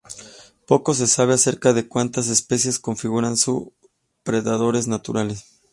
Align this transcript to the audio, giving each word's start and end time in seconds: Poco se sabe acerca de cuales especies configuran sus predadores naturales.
Poco 0.65 0.95
se 0.95 1.05
sabe 1.05 1.35
acerca 1.35 1.73
de 1.73 1.87
cuales 1.87 2.27
especies 2.27 2.79
configuran 2.79 3.37
sus 3.37 3.67
predadores 4.23 4.87
naturales. 4.87 5.45